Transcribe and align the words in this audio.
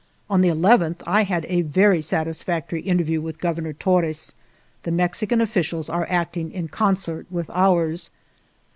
On 0.31 0.41
the 0.41 0.49
11th 0.49 1.03
I 1.05 1.21
had 1.25 1.45
a 1.45 1.61
very 1.61 2.01
satisfactory 2.01 2.87
inter 2.87 3.03
view 3.03 3.21
with 3.21 3.37
Governor 3.37 3.71
Torres. 3.73 4.33
The 4.81 4.89
Mexican 4.89 5.41
officials 5.41 5.89
are 5.91 6.07
acting 6.09 6.51
in 6.51 6.69
concert 6.69 7.27
with 7.31 7.51
ours.' 7.51 8.09